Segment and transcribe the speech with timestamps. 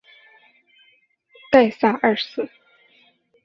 [1.51, 2.49] 盖萨二世。